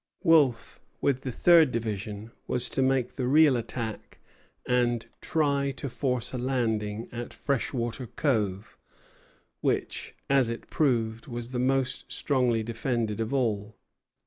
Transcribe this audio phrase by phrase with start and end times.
[0.23, 4.17] Wolfe, with the third division, was to make the real attack
[4.65, 8.75] and try to force a landing at Freshwater Cove,
[9.59, 13.75] which, as it proved, was the most strongly defended of all.